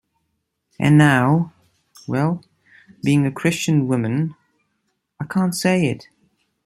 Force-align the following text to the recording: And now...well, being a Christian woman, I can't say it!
And 0.79 0.97
now...well, 0.97 2.43
being 3.03 3.27
a 3.27 3.31
Christian 3.31 3.87
woman, 3.87 4.33
I 5.19 5.25
can't 5.25 5.53
say 5.53 5.85
it! 5.85 6.07